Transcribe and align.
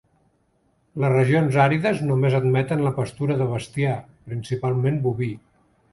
Les 1.03 1.11
regions 1.15 1.57
àrides 1.65 2.01
només 2.11 2.37
admeten 2.39 2.81
la 2.87 2.95
pastura 2.97 3.39
de 3.43 3.49
bestiar, 3.55 3.95
principalment 4.33 4.99
boví. 5.05 5.31